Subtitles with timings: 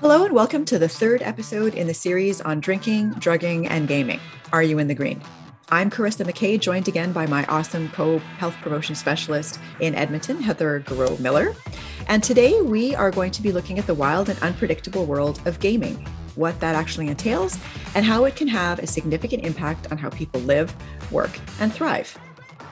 [0.00, 4.20] Hello, and welcome to the third episode in the series on drinking, drugging, and gaming.
[4.52, 5.20] Are you in the green?
[5.70, 10.84] I'm Carissa McKay, joined again by my awesome co health promotion specialist in Edmonton, Heather
[10.86, 11.52] Garreau Miller.
[12.06, 15.58] And today we are going to be looking at the wild and unpredictable world of
[15.58, 16.06] gaming,
[16.36, 17.58] what that actually entails,
[17.96, 20.72] and how it can have a significant impact on how people live,
[21.10, 22.16] work, and thrive.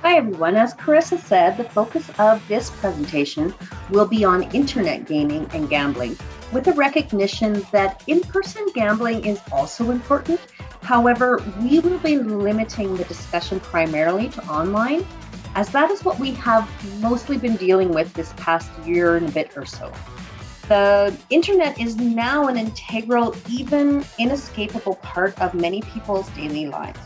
[0.03, 0.55] Hi, everyone.
[0.55, 3.53] As Carissa said, the focus of this presentation
[3.91, 6.17] will be on internet gaming and gambling
[6.53, 10.41] with the recognition that in person gambling is also important.
[10.83, 15.07] However, we will be limiting the discussion primarily to online,
[15.55, 16.69] as that is what we have
[17.01, 19.93] mostly been dealing with this past year and a bit or so.
[20.69, 27.01] The internet is now an integral, even inescapable part of many people's daily lives.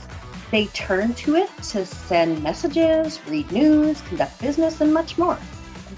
[0.50, 5.38] They turn to it to send messages, read news, conduct business, and much more.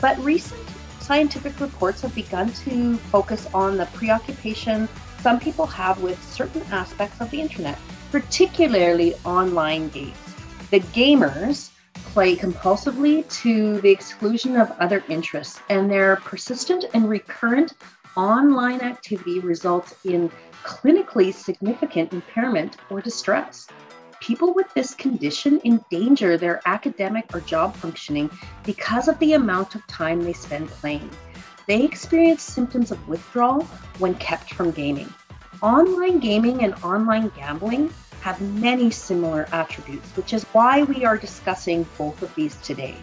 [0.00, 0.61] But recent
[1.02, 4.88] scientific reports have begun to focus on the preoccupation
[5.20, 7.78] some people have with certain aspects of the internet,
[8.10, 10.16] particularly online games.
[10.70, 17.74] The gamers play compulsively to the exclusion of other interests, and their persistent and recurrent
[18.16, 20.30] online activity results in
[20.64, 23.68] clinically significant impairment or distress
[24.22, 28.30] people with this condition endanger their academic or job functioning
[28.62, 31.10] because of the amount of time they spend playing.
[31.66, 33.64] They experience symptoms of withdrawal
[33.98, 35.12] when kept from gaming.
[35.60, 41.84] Online gaming and online gambling have many similar attributes, which is why we are discussing
[41.98, 42.94] both of these today.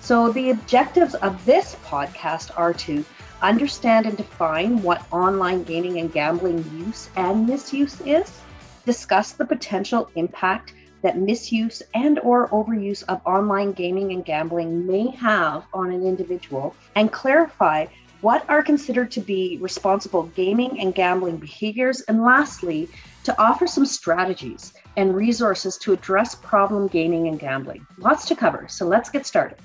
[0.00, 3.04] So, the objectives of this podcast are to
[3.40, 8.40] understand and define what online gaming and gambling use and misuse is
[8.84, 15.08] discuss the potential impact that misuse and or overuse of online gaming and gambling may
[15.10, 17.86] have on an individual and clarify
[18.20, 22.88] what are considered to be responsible gaming and gambling behaviors and lastly
[23.24, 27.86] to offer some strategies and resources to address problem gaming and gambling.
[27.96, 29.58] Lots to cover so let's get started.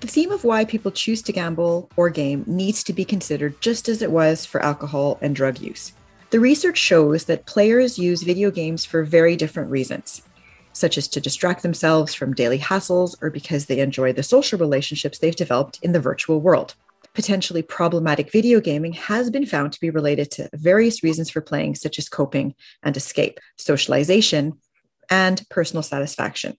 [0.00, 3.88] The theme of why people choose to gamble or game needs to be considered just
[3.88, 5.94] as it was for alcohol and drug use
[6.34, 10.20] the research shows that players use video games for very different reasons,
[10.72, 15.20] such as to distract themselves from daily hassles or because they enjoy the social relationships
[15.20, 16.74] they've developed in the virtual world.
[17.12, 21.76] Potentially problematic video gaming has been found to be related to various reasons for playing,
[21.76, 24.54] such as coping and escape, socialization,
[25.08, 26.56] and personal satisfaction.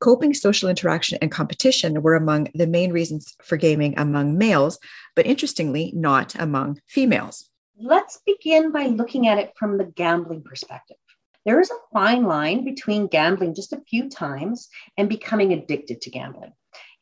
[0.00, 4.78] Coping, social interaction, and competition were among the main reasons for gaming among males,
[5.14, 7.50] but interestingly, not among females
[7.82, 10.96] let's begin by looking at it from the gambling perspective.
[11.44, 16.10] There is a fine line between gambling just a few times and becoming addicted to
[16.10, 16.52] gambling.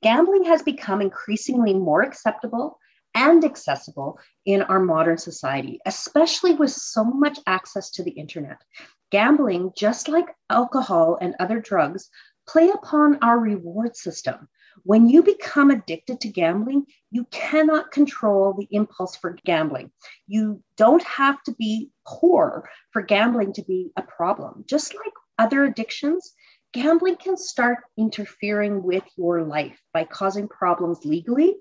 [0.03, 2.79] Gambling has become increasingly more acceptable
[3.15, 8.63] and accessible in our modern society, especially with so much access to the internet.
[9.11, 12.09] Gambling, just like alcohol and other drugs,
[12.49, 14.49] play upon our reward system.
[14.85, 19.91] When you become addicted to gambling, you cannot control the impulse for gambling.
[20.27, 24.65] You don't have to be poor for gambling to be a problem.
[24.67, 26.33] Just like other addictions,
[26.73, 31.57] gambling can start interfering with your life by causing problems legally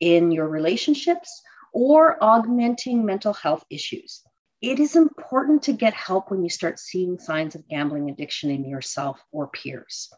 [0.00, 4.22] in your relationships or augmenting mental health issues.
[4.60, 8.68] It is important to get help when you start seeing signs of gambling addiction in
[8.68, 10.12] yourself or peers.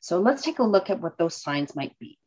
[0.00, 2.18] So let's take a look at what those signs might be.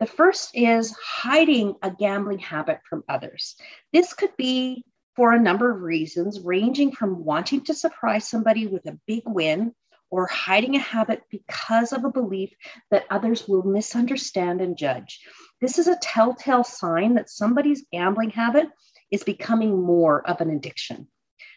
[0.00, 3.56] The first is hiding a gambling habit from others.
[3.92, 4.84] This could be
[5.16, 9.74] for a number of reasons, ranging from wanting to surprise somebody with a big win
[10.10, 12.52] or hiding a habit because of a belief
[12.90, 15.20] that others will misunderstand and judge.
[15.60, 18.68] This is a telltale sign that somebody's gambling habit
[19.10, 21.08] is becoming more of an addiction.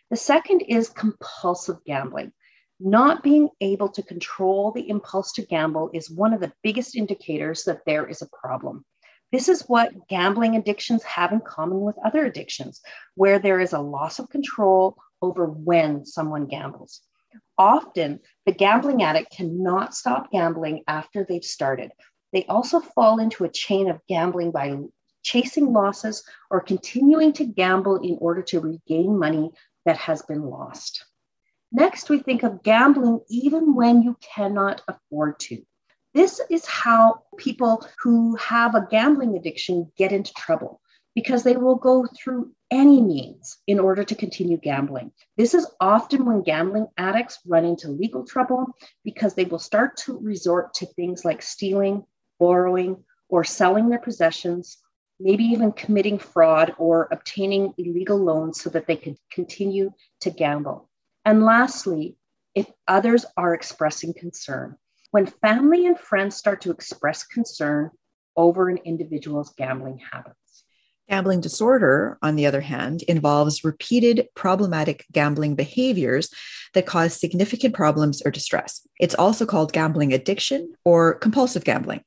[0.10, 2.32] The second is compulsive gambling.
[2.80, 7.66] Not being able to control the impulse to gamble is one of the biggest indicators
[7.66, 8.86] that there is a problem.
[9.34, 12.82] This is what gambling addictions have in common with other addictions,
[13.16, 17.02] where there is a loss of control over when someone gambles.
[17.58, 21.92] Often, the gambling addict cannot stop gambling after they've started.
[22.32, 24.78] They also fall into a chain of gambling by
[25.22, 29.52] chasing losses or continuing to gamble in order to regain money
[29.86, 31.04] that has been lost.
[31.72, 35.62] Next, we think of gambling even when you cannot afford to.
[36.14, 40.82] This is how people who have a gambling addiction get into trouble
[41.14, 45.12] because they will go through any means in order to continue gambling.
[45.38, 48.68] This is often when gambling addicts run into legal trouble
[49.04, 52.04] because they will start to resort to things like stealing,
[52.40, 54.78] borrowing, or selling their possessions
[55.20, 60.89] maybe even committing fraud or obtaining illegal loans so that they can continue to gamble.
[61.26, 62.16] And lastly,
[62.56, 64.76] if others are expressing concern,
[65.12, 67.92] when family and friends start to express concern
[68.36, 70.64] over an individual's gambling habits.
[71.10, 76.30] Gambling disorder, on the other hand, involves repeated problematic gambling behaviors
[76.76, 78.88] that cause significant problems or distress.
[79.00, 82.04] It's also called gambling addiction or compulsive gambling.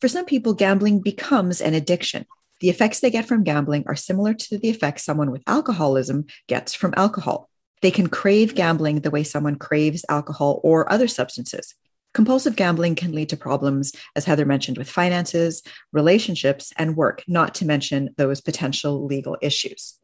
[0.00, 2.26] For some people, gambling becomes an addiction.
[2.60, 6.74] The effects they get from gambling are similar to the effects someone with alcoholism gets
[6.74, 7.50] from alcohol.
[7.84, 11.74] They can crave gambling the way someone craves alcohol or other substances.
[12.14, 17.54] Compulsive gambling can lead to problems, as Heather mentioned, with finances, relationships, and work, not
[17.56, 19.98] to mention those potential legal issues.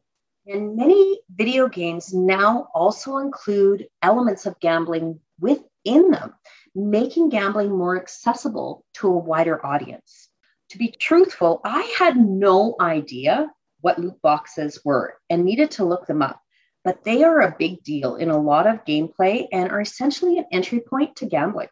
[0.46, 6.34] And many video games now also include elements of gambling within them,
[6.74, 10.28] making gambling more accessible to a wider audience.
[10.68, 13.50] To be truthful, I had no idea
[13.80, 16.42] what loot boxes were and needed to look them up,
[16.84, 20.46] but they are a big deal in a lot of gameplay and are essentially an
[20.52, 21.68] entry point to gambling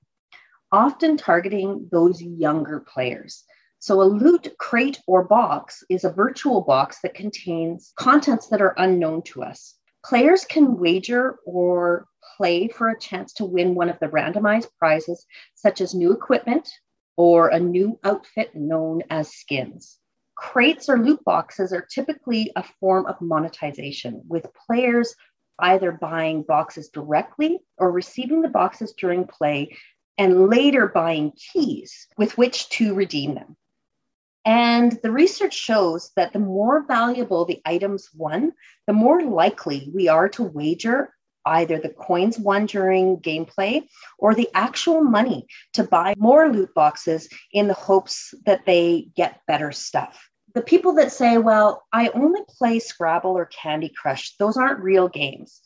[0.73, 3.45] often targeting those younger players.
[3.81, 8.75] So, a loot crate or box is a virtual box that contains contents that are
[8.77, 9.75] unknown to us.
[10.05, 12.07] Players can wager or
[12.37, 16.69] play for a chance to win one of the randomized prizes, such as new equipment
[17.17, 19.98] or a new outfit known as skins.
[20.39, 25.17] Crates or loot boxes are typically a form of monetization, with players
[25.59, 29.77] either buying boxes directly or receiving the boxes during play
[30.17, 33.57] and later buying keys with which to redeem them.
[34.45, 38.53] And the research shows that the more valuable the items won,
[38.87, 41.13] the more likely we are to wager
[41.49, 43.83] either the coins won during gameplay
[44.19, 49.41] or the actual money to buy more loot boxes in the hopes that they get
[49.47, 50.29] better stuff.
[50.55, 55.09] The people that say, well, I only play Scrabble or Candy Crush, those aren't real
[55.09, 55.61] games.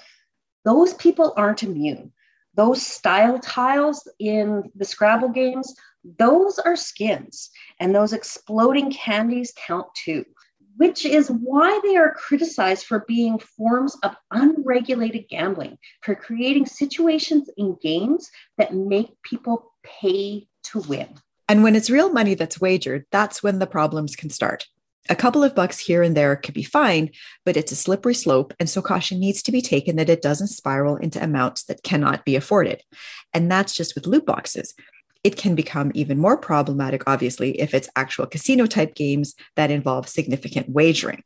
[0.65, 2.13] Those people aren't immune
[2.55, 5.75] those style tiles in the Scrabble games,
[6.19, 7.51] those are skins,
[7.81, 10.25] and those exploding candies count too,
[10.77, 17.51] which is why they are criticized for being forms of unregulated gambling, for creating situations
[17.57, 21.09] in games that make people pay to win.
[21.49, 24.67] And when it's real money that's wagered, that's when the problems can start.
[25.09, 27.11] A couple of bucks here and there could be fine,
[27.45, 28.55] but it's a slippery slope.
[28.61, 32.25] And so caution needs to be taken that it doesn't spiral into amounts that cannot
[32.25, 32.83] be afforded.
[33.35, 34.75] And that's just with loot boxes.
[35.25, 40.09] It can become even more problematic, obviously, if it's actual casino type games that involve
[40.09, 41.23] significant wagering.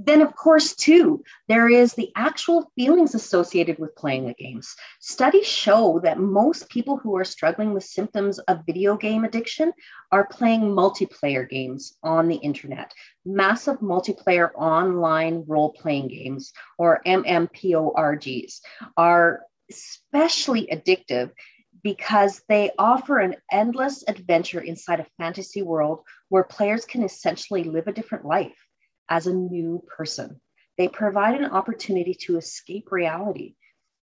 [0.00, 4.76] Then of course too there is the actual feelings associated with playing the games.
[5.00, 9.72] Studies show that most people who are struggling with symptoms of video game addiction
[10.12, 12.92] are playing multiplayer games on the internet.
[13.24, 18.60] Massive multiplayer online role-playing games or MMORPGs
[18.96, 21.32] are especially addictive
[21.82, 27.86] because they offer an endless adventure inside a fantasy world where players can essentially live
[27.86, 28.66] a different life
[29.08, 30.40] as a new person.
[30.76, 33.54] They provide an opportunity to escape reality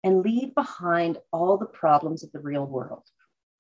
[0.04, 3.04] and leave behind all the problems of the real world,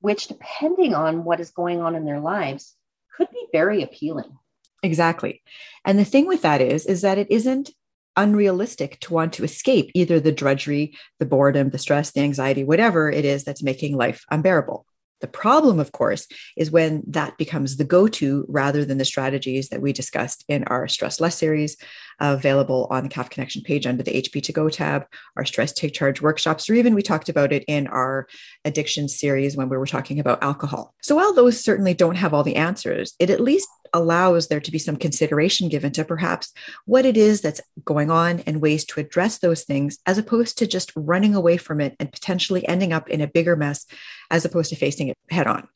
[0.01, 2.75] which, depending on what is going on in their lives,
[3.15, 4.37] could be very appealing.
[4.81, 5.41] Exactly.
[5.85, 7.71] And the thing with that is, is that it isn't
[8.15, 13.09] unrealistic to want to escape either the drudgery, the boredom, the stress, the anxiety, whatever
[13.09, 14.85] it is that's making life unbearable.
[15.21, 16.27] The problem, of course,
[16.57, 20.65] is when that becomes the go to rather than the strategies that we discussed in
[20.65, 21.77] our Stress Less series,
[22.19, 25.05] available on the CAF Connection page under the HP to Go tab,
[25.35, 28.27] our Stress Take Charge workshops, or even we talked about it in our
[28.65, 30.93] addiction series when we were talking about alcohol.
[31.01, 34.71] So while those certainly don't have all the answers, it at least allows there to
[34.71, 36.51] be some consideration given to perhaps
[36.85, 40.67] what it is that's going on and ways to address those things, as opposed to
[40.67, 43.85] just running away from it and potentially ending up in a bigger mess,
[44.31, 45.67] as opposed to facing it head on.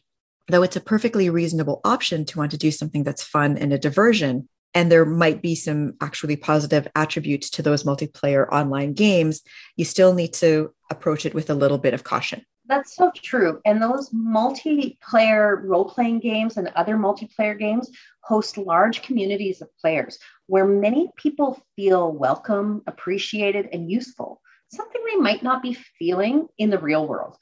[0.49, 3.77] Though it's a perfectly reasonable option to want to do something that's fun and a
[3.77, 9.41] diversion, and there might be some actually positive attributes to those multiplayer online games,
[9.75, 12.45] you still need to approach it with a little bit of caution.
[12.67, 13.59] That's so true.
[13.65, 17.89] And those multiplayer role playing games and other multiplayer games
[18.21, 24.41] host large communities of players where many people feel welcome, appreciated, and useful,
[24.71, 27.35] something they might not be feeling in the real world.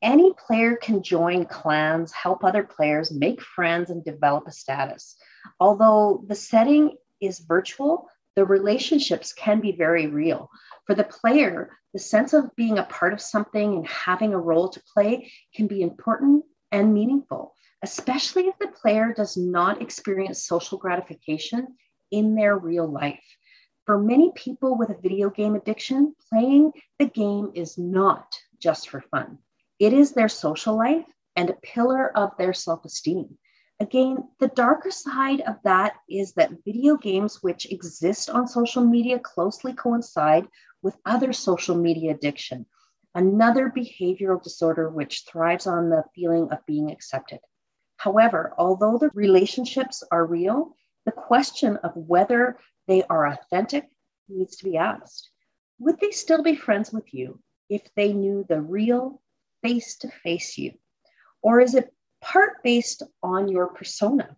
[0.00, 5.16] Any player can join clans, help other players, make friends, and develop a status.
[5.60, 10.50] Although the setting is virtual, the relationships can be very real.
[10.86, 14.68] For the player, the sense of being a part of something and having a role
[14.68, 20.78] to play can be important and meaningful, especially if the player does not experience social
[20.78, 21.76] gratification
[22.10, 23.24] in their real life.
[23.86, 29.00] For many people with a video game addiction, playing the game is not just for
[29.00, 29.38] fun.
[29.78, 33.38] It is their social life and a pillar of their self esteem.
[33.80, 39.20] Again, the darker side of that is that video games, which exist on social media,
[39.20, 40.48] closely coincide
[40.82, 42.66] with other social media addiction,
[43.14, 47.38] another behavioral disorder which thrives on the feeling of being accepted.
[47.98, 52.58] However, although the relationships are real, the question of whether
[52.88, 53.88] they are authentic
[54.28, 55.30] needs to be asked.
[55.78, 59.22] Would they still be friends with you if they knew the real
[59.62, 60.72] face to face you?
[61.42, 64.36] Or is it part based on your persona?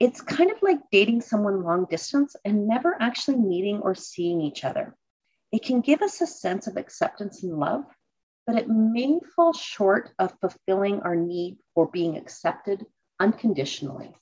[0.00, 4.64] It's kind of like dating someone long distance and never actually meeting or seeing each
[4.64, 4.96] other.
[5.52, 7.84] It can give us a sense of acceptance and love,
[8.46, 12.84] but it may fall short of fulfilling our need for being accepted
[13.20, 14.12] unconditionally.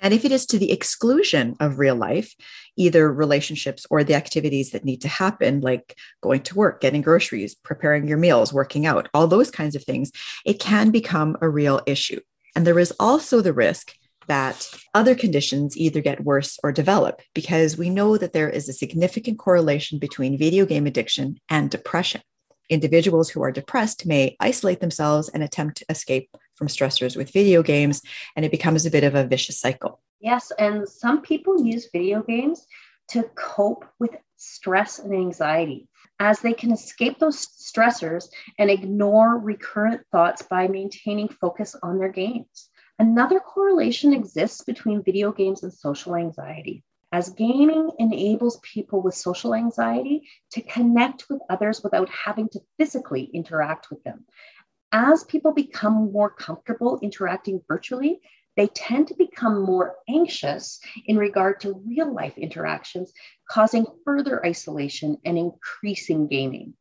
[0.00, 2.34] And if it is to the exclusion of real life,
[2.76, 7.54] either relationships or the activities that need to happen, like going to work, getting groceries,
[7.54, 10.10] preparing your meals, working out, all those kinds of things,
[10.46, 12.20] it can become a real issue.
[12.56, 13.94] And there is also the risk
[14.26, 18.72] that other conditions either get worse or develop because we know that there is a
[18.72, 22.22] significant correlation between video game addiction and depression.
[22.68, 26.30] Individuals who are depressed may isolate themselves and attempt to escape
[26.60, 28.02] from stressors with video games,
[28.36, 29.98] and it becomes a bit of a vicious cycle.
[30.20, 32.66] Yes, and some people use video games
[33.08, 35.88] to cope with stress and anxiety
[36.20, 42.12] as they can escape those stressors and ignore recurrent thoughts by maintaining focus on their
[42.12, 42.68] games.
[42.98, 49.54] Another correlation exists between video games and social anxiety, as gaming enables people with social
[49.54, 54.26] anxiety to connect with others without having to physically interact with them
[54.92, 58.20] as people become more comfortable interacting virtually,
[58.56, 63.12] they tend to become more anxious in regard to real life interactions,
[63.48, 66.74] causing further isolation and increasing gaming.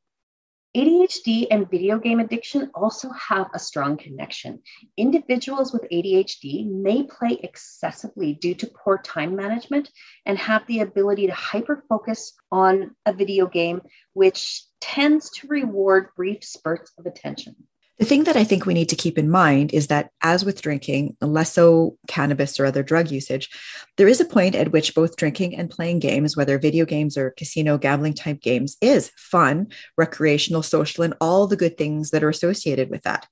[0.78, 4.62] ADHD and video game addiction also have a strong connection.
[4.98, 9.90] Individuals with ADHD may play excessively due to poor time management
[10.28, 13.82] and have the ability to hyper focus on a video game,
[14.14, 17.56] which tends to reward brief spurts of attention.
[18.00, 20.62] The thing that I think we need to keep in mind is that, as with
[20.62, 23.50] drinking, less so cannabis or other drug usage,
[23.98, 27.32] there is a point at which both drinking and playing games, whether video games or
[27.32, 32.30] casino gambling type games, is fun, recreational, social, and all the good things that are
[32.30, 33.28] associated with that.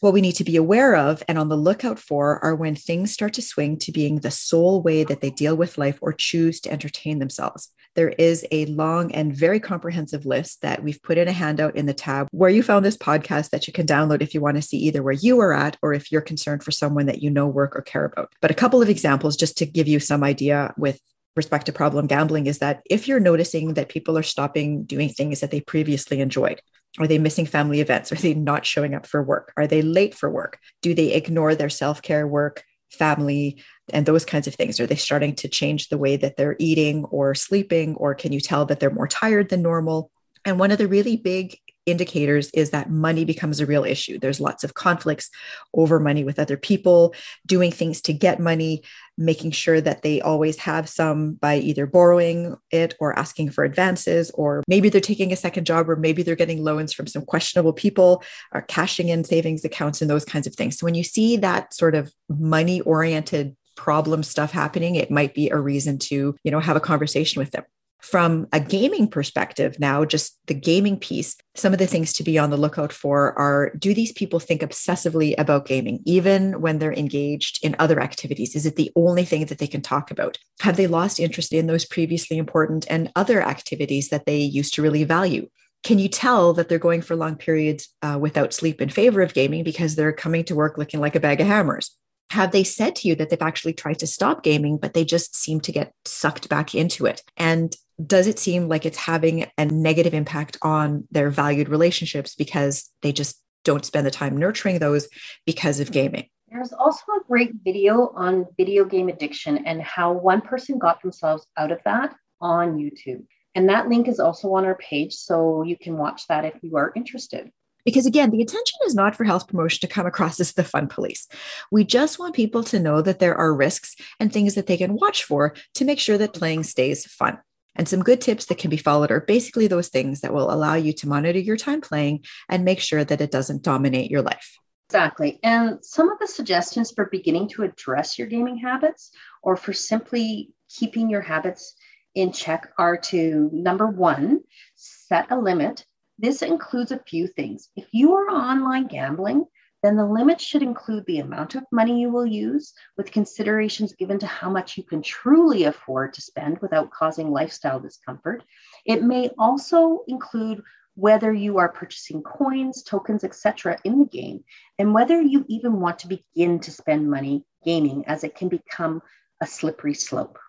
[0.00, 3.12] What we need to be aware of and on the lookout for are when things
[3.12, 6.60] start to swing to being the sole way that they deal with life or choose
[6.62, 7.72] to entertain themselves.
[7.98, 11.86] There is a long and very comprehensive list that we've put in a handout in
[11.86, 14.62] the tab where you found this podcast that you can download if you want to
[14.62, 17.48] see either where you are at or if you're concerned for someone that you know,
[17.48, 18.32] work, or care about.
[18.40, 21.00] But a couple of examples just to give you some idea with
[21.34, 25.40] respect to problem gambling is that if you're noticing that people are stopping doing things
[25.40, 26.62] that they previously enjoyed,
[27.00, 28.12] are they missing family events?
[28.12, 29.52] Are they not showing up for work?
[29.56, 30.60] Are they late for work?
[30.82, 34.80] Do they ignore their self care work, family, and those kinds of things?
[34.80, 37.94] Are they starting to change the way that they're eating or sleeping?
[37.96, 40.10] Or can you tell that they're more tired than normal?
[40.44, 41.58] And one of the really big
[41.90, 44.18] indicators is that money becomes a real issue.
[44.18, 45.30] There's lots of conflicts
[45.74, 47.14] over money with other people,
[47.46, 48.82] doing things to get money,
[49.16, 54.30] making sure that they always have some by either borrowing it or asking for advances,
[54.32, 57.72] or maybe they're taking a second job, or maybe they're getting loans from some questionable
[57.72, 60.78] people, or cashing in savings accounts and those kinds of things.
[60.78, 65.50] So when you see that sort of money oriented problem stuff happening it might be
[65.50, 67.62] a reason to you know have a conversation with them
[68.00, 72.38] from a gaming perspective, now, just the gaming piece, some of the things to be
[72.38, 76.92] on the lookout for are do these people think obsessively about gaming, even when they're
[76.92, 78.54] engaged in other activities?
[78.54, 80.38] Is it the only thing that they can talk about?
[80.60, 84.82] Have they lost interest in those previously important and other activities that they used to
[84.82, 85.48] really value?
[85.82, 89.34] Can you tell that they're going for long periods uh, without sleep in favor of
[89.34, 91.96] gaming because they're coming to work looking like a bag of hammers?
[92.30, 95.34] Have they said to you that they've actually tried to stop gaming, but they just
[95.34, 97.22] seem to get sucked back into it?
[97.36, 102.90] And does it seem like it's having a negative impact on their valued relationships because
[103.02, 105.08] they just don't spend the time nurturing those
[105.46, 106.28] because of gaming?
[106.50, 111.46] There's also a great video on video game addiction and how one person got themselves
[111.56, 113.24] out of that on YouTube.
[113.54, 116.76] And that link is also on our page, so you can watch that if you
[116.76, 117.50] are interested.
[117.88, 120.88] Because again, the intention is not for health promotion to come across as the fun
[120.88, 121.26] police.
[121.72, 124.92] We just want people to know that there are risks and things that they can
[124.92, 127.38] watch for to make sure that playing stays fun.
[127.76, 130.74] And some good tips that can be followed are basically those things that will allow
[130.74, 134.58] you to monitor your time playing and make sure that it doesn't dominate your life.
[134.90, 135.40] Exactly.
[135.42, 140.50] And some of the suggestions for beginning to address your gaming habits or for simply
[140.68, 141.74] keeping your habits
[142.14, 144.40] in check are to number one,
[144.74, 145.86] set a limit.
[146.18, 147.68] This includes a few things.
[147.76, 149.44] If you are online gambling,
[149.82, 154.18] then the limit should include the amount of money you will use, with considerations given
[154.18, 158.42] to how much you can truly afford to spend without causing lifestyle discomfort.
[158.84, 160.62] It may also include
[160.96, 163.78] whether you are purchasing coins, tokens, etc.
[163.84, 164.42] in the game,
[164.80, 169.00] and whether you even want to begin to spend money gaming, as it can become
[169.40, 170.40] a slippery slope.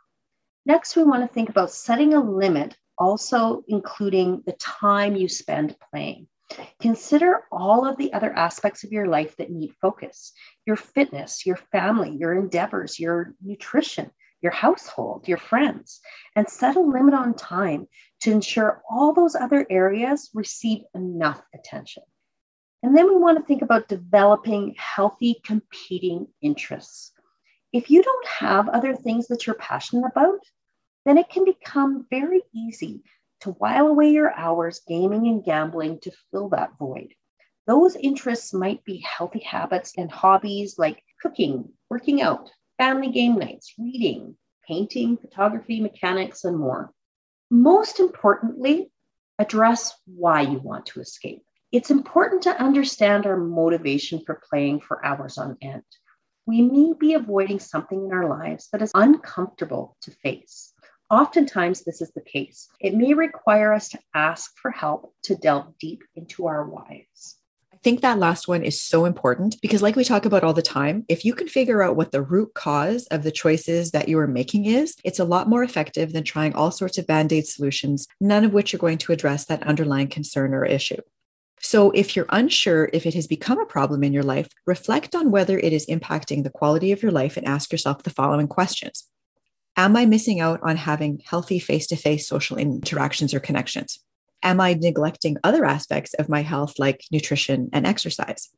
[0.66, 5.76] Next, we want to think about setting a limit, also including the time you spend
[5.92, 6.28] playing.
[6.82, 10.34] Consider all of the other aspects of your life that need focus
[10.66, 16.00] your fitness, your family, your endeavors, your nutrition, your household, your friends,
[16.36, 17.88] and set a limit on time
[18.22, 22.04] to ensure all those other areas receive enough attention.
[22.82, 27.12] And then we want to think about developing healthy competing interests.
[27.74, 30.40] If you don't have other things that you're passionate about,
[31.10, 33.02] then it can become very easy
[33.42, 37.16] to while away your hours gaming and gambling to fill that void.
[37.66, 43.74] Those interests might be healthy habits and hobbies like cooking, working out, family game nights,
[43.80, 44.38] reading,
[44.68, 46.94] painting, photography, mechanics, and more.
[47.50, 48.92] Most importantly,
[49.40, 51.42] address why you want to escape.
[51.72, 55.82] It's important to understand our motivation for playing for hours on end.
[56.46, 60.74] We may be avoiding something in our lives that is uncomfortable to face.
[61.10, 62.70] Oftentimes, this is the case.
[62.80, 67.38] It may require us to ask for help to delve deep into our whys.
[67.74, 70.62] I think that last one is so important because, like we talk about all the
[70.62, 74.20] time, if you can figure out what the root cause of the choices that you
[74.20, 77.48] are making is, it's a lot more effective than trying all sorts of band aid
[77.48, 81.02] solutions, none of which are going to address that underlying concern or issue.
[81.60, 85.32] So, if you're unsure if it has become a problem in your life, reflect on
[85.32, 89.08] whether it is impacting the quality of your life and ask yourself the following questions
[89.80, 94.04] Am I missing out on having healthy face to face social interactions or connections?
[94.44, 98.50] Am I neglecting other aspects of my health, like nutrition and exercise?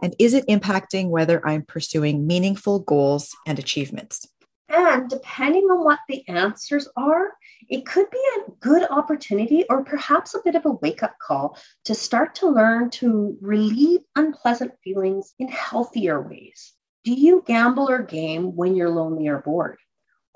[0.00, 4.28] And is it impacting whether I'm pursuing meaningful goals and achievements?
[4.68, 7.32] And depending on what the answers are,
[7.68, 11.58] it could be a good opportunity or perhaps a bit of a wake up call
[11.86, 16.72] to start to learn to relieve unpleasant feelings in healthier ways.
[17.02, 19.78] Do you gamble or game when you're lonely or bored?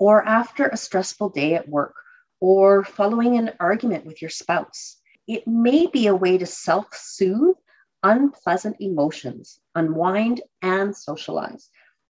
[0.03, 1.95] Or after a stressful day at work,
[2.41, 4.97] or following an argument with your spouse.
[5.29, 7.55] It may be a way to self soothe
[8.03, 11.69] unpleasant emotions, unwind, and socialize.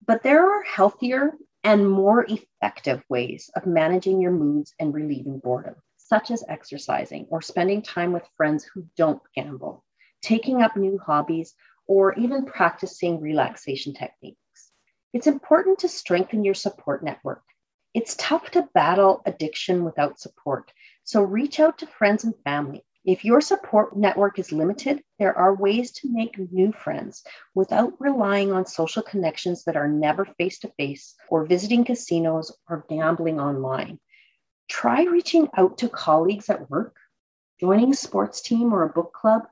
[0.07, 1.33] But there are healthier
[1.65, 7.43] and more effective ways of managing your moods and relieving boredom, such as exercising or
[7.43, 9.85] spending time with friends who don't gamble,
[10.23, 11.57] taking up new hobbies,
[11.89, 14.71] or even practicing relaxation techniques.
[15.13, 17.43] It's important to strengthen your support network
[17.93, 20.73] it's tough to battle addiction without support,
[21.03, 22.85] so reach out to friends and family.
[23.05, 27.25] If your support network is limited, there are ways to make new friends
[27.55, 32.85] without relying on social connections that are never face to face or visiting casinos or
[32.89, 33.99] gambling online.
[34.69, 36.95] Try reaching out to colleagues at work,
[37.59, 39.49] joining a sports team or a book club,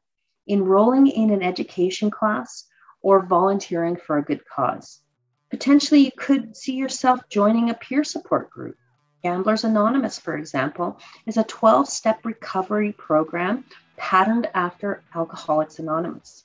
[0.48, 2.66] enrolling in an education class,
[3.00, 5.00] or volunteering for a good cause.
[5.50, 8.76] Potentially, you could see yourself joining a peer support group.
[9.22, 13.64] Gamblers Anonymous, for example, is a 12 step recovery program
[13.96, 16.44] patterned after Alcoholics Anonymous.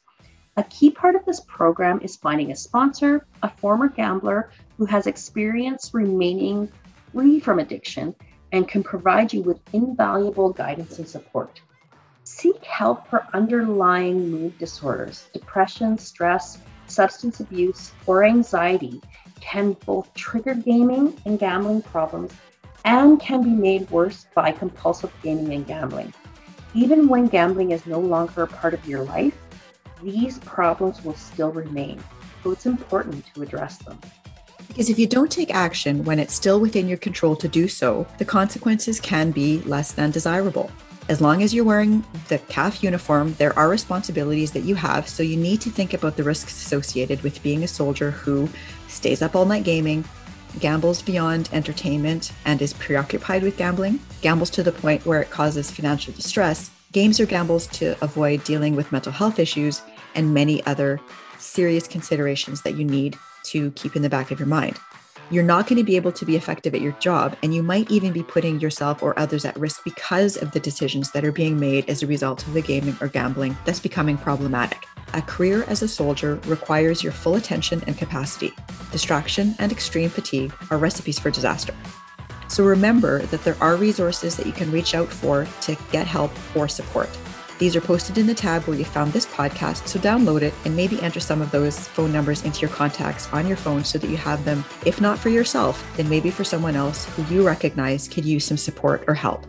[0.55, 5.05] A key part of this program is finding a sponsor, a former gambler who has
[5.07, 6.71] experience remaining
[7.11, 8.15] free from addiction
[8.51, 11.61] and can provide you with invaluable guidance and support.
[12.23, 19.02] Seek help for underlying mood disorders, depression, stress, substance abuse, or anxiety
[19.39, 22.32] can both trigger gaming and gambling problems
[22.86, 26.13] and can be made worse by compulsive gaming and gambling.
[26.74, 29.38] Even when gambling is no longer a part of your life,
[30.02, 32.04] these problems will still remain.
[32.43, 34.00] So it's important to address them.
[34.67, 38.08] Because if you don't take action when it's still within your control to do so,
[38.17, 40.72] the consequences can be less than desirable.
[41.09, 45.09] As long as you're wearing the CAF uniform, there are responsibilities that you have.
[45.09, 48.47] So you need to think about the risks associated with being a soldier who
[48.87, 50.05] stays up all night gaming,
[50.59, 55.69] gambles beyond entertainment, and is preoccupied with gambling, gambles to the point where it causes
[55.69, 59.81] financial distress, games or gambles to avoid dealing with mental health issues,
[60.15, 61.01] and many other
[61.37, 64.79] serious considerations that you need to keep in the back of your mind
[65.34, 67.36] you're not going to be able to be effective at your job.
[67.41, 71.12] And you might even be putting yourself or others at risk because of the decisions
[71.12, 74.86] that are being made as a result of the gaming or gambling that's becoming problematic.
[75.13, 78.54] A career as a soldier requires your full attention and capacity.
[78.91, 81.74] Distraction and extreme fatigue are recipes for disaster.
[82.48, 86.32] So remember that there are resources that you can reach out for to get help
[86.56, 87.10] or support.
[87.63, 90.76] These are posted in the tab where you found this podcast, so download it and
[90.76, 94.10] maybe enter some of those phone numbers into your contacts on your phone so that
[94.10, 98.10] you have them, if not for yourself, then maybe for someone else who you recognize
[98.10, 99.45] could use some support or help.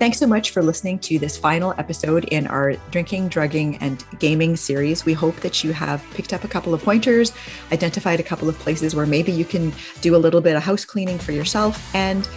[0.00, 4.56] Thanks so much for listening to this final episode in our drinking, drugging, and gaming
[4.56, 5.04] series.
[5.04, 7.32] We hope that you have picked up a couple of pointers,
[7.70, 10.84] identified a couple of places where maybe you can do a little bit of house
[10.84, 12.28] cleaning for yourself, and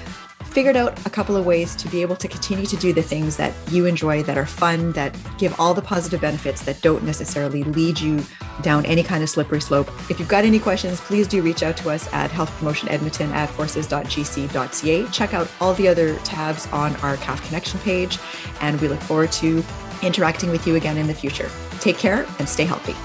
[0.47, 3.38] figured out a couple of ways to be able to continue to do the things
[3.38, 7.63] that you enjoy, that are fun, that give all the positive benefits that don't necessarily
[7.63, 8.23] lead you
[8.62, 9.88] down any kind of slippery slope.
[10.10, 13.31] If you've got any questions, please do reach out to us at Health Promotion Edmonton
[13.31, 15.07] at forces.gc.ca.
[15.12, 18.17] Check out all the other tabs on our CAF Connection page,
[18.62, 19.63] and we look forward to
[20.01, 21.49] interacting with you again in the future.
[21.79, 22.95] Take care and stay healthy.